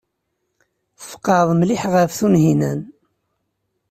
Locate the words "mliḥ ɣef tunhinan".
1.55-2.81